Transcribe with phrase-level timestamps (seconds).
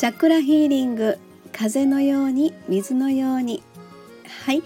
[0.00, 1.18] チャクラヒーリング
[1.52, 3.62] 風のように水のように。
[4.46, 4.62] はい、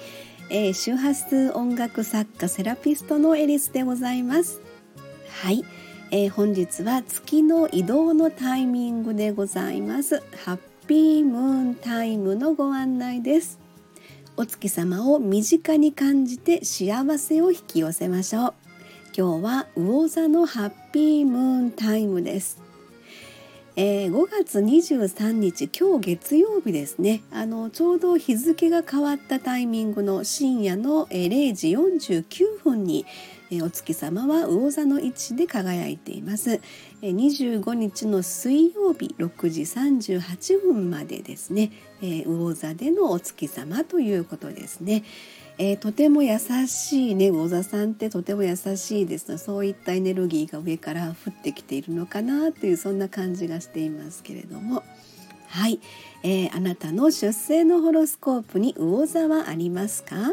[0.49, 4.63] えー、周波数音楽作家セラピストのエリスでございます。
[5.43, 5.65] はい、
[6.13, 10.23] えー、本日は月の移動のタイミングでございます。
[10.45, 13.59] ハッピームーンタイムのご案内です。
[14.37, 18.55] お月様を身近に感じて幸せを引き寄せましょう。
[19.17, 22.64] 今日は魚座のハッピームーンタイムです。
[23.77, 27.25] えー、5月23日今日月曜日ですね。
[27.33, 33.05] あのちょうど日付が変わったタイミングの深夜の、えー、0時49分に、
[33.51, 36.61] えー、お月様は魚座の位置で輝いています、
[37.03, 45.03] えー、25日の水曜日6時38分までですね、えー、魚座でのお月様ということですね、
[45.57, 54.83] えー、とても優しいね魚座さんってとても優しいですそういったエネルギーが上から降ってきているのかなというそんな感じがしていますけれども。
[55.49, 55.79] はい、
[56.25, 60.33] えー、あなたの出生のホロスコープに魚座はありますか？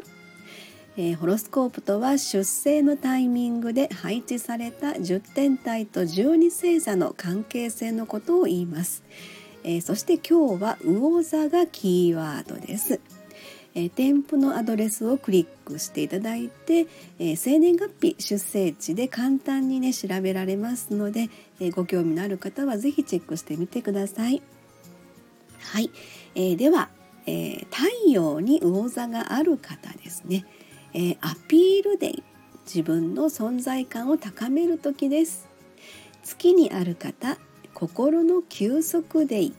[0.97, 9.03] えー、ホロスコープとは出生のタイミングで配置された10天体と12星座の関係性のことを言います、
[9.63, 12.99] え、そして今日は魚座がキーワードです。
[13.73, 16.87] えー、添付のアドレスをクリックしていただいて、
[17.19, 24.41] えー、生年月日出生地で簡単にね調べられますので、えー、ご興味のある方は是非チェックしてみてください。
[25.59, 25.89] はい、
[26.35, 26.89] えー、では、
[27.25, 30.45] えー、太陽に魚座がある方ですね、
[30.93, 32.23] えー、アピールデイ
[32.65, 35.47] 自分の存在感を高める時です。
[36.23, 37.37] 月にある方
[37.73, 39.53] 心の休息デイ。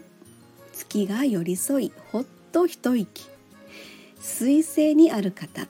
[0.73, 3.32] 月が寄り添いほっと一息。
[4.23, 5.67] 水星にある方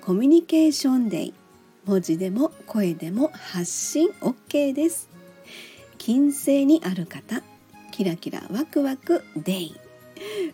[0.00, 1.34] コミュニケーションデイ
[1.84, 5.10] 文字でも声でも発信 OK です。
[5.98, 7.42] 金星にある方
[7.92, 9.76] キラキラワクワクデイ。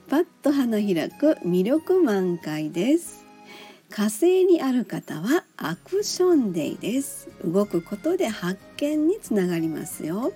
[0.08, 3.24] パッと花開く魅力満開です。
[3.90, 7.28] 火星にある方はアクションデイです。
[7.44, 10.32] 動くことで発見につながりますよ。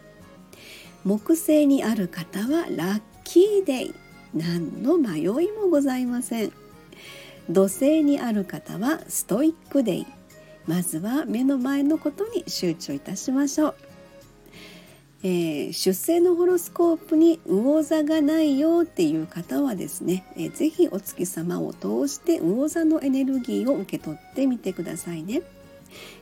[1.04, 3.94] 木星にある方はラッキーデイ。
[4.32, 6.52] 何の迷いもございません。
[7.50, 10.06] 土星にある方はストイックデイ
[10.66, 13.74] まずは目の前のことに集中いたしましょう、
[15.24, 25.42] えー、出生のホロスコープに魚座がないよっていう方はですね、えー、ぜひお月様を通して魚座のエネルギーを受け取ってみてくださいね。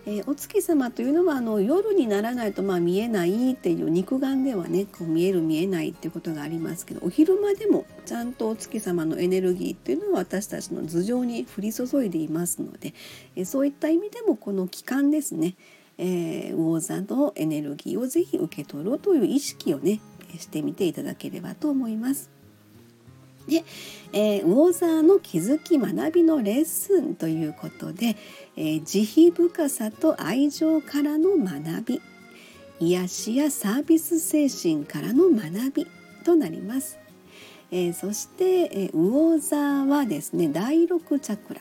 [0.07, 12.95] えー、お月様というのはあの夜にならないとまあ見えないっていう肉眼ではねこう見える見えないっていうことがありますけどお昼間でもちゃんとお月様のエネルギーっていうのは私たちの頭上に降り注いでいますので、
[13.37, 15.55] えー、そういった意味でもこの期間ですね、
[15.99, 20.01] えー、魚座のエネルギーをぜひ受け取ろうという意識をね
[20.39, 22.38] してみていただければと思います。
[23.49, 23.65] で、
[24.13, 28.17] えー、魚座の気づき学びのレッスンということで、
[28.57, 32.03] えー、慈悲深さと愛情からの学び
[32.81, 35.87] 癒しやサービス精神からの学び
[36.25, 36.99] となります。
[37.71, 39.57] えー、そして、えー、魚座
[39.87, 41.61] はですね第六チャクラ、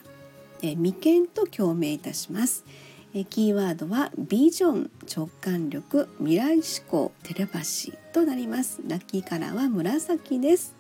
[0.62, 2.66] えー、眉間と共鳴いたします。
[3.14, 10.76] えー、キーワードはビジョン直感力未来志向テレパシーとなりますラッキーカラーは紫です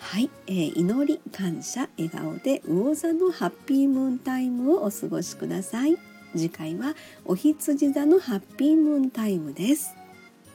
[0.00, 5.96] はい、えー、祈り感謝笑顔で魚座のハッピームーンタイムをお過ごしください。
[6.32, 6.94] 次回は
[7.24, 9.94] お羊座のハッピームーンタイムです。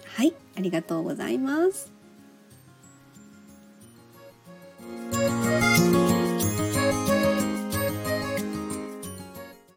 [0.06, 1.95] はいありがとうございます。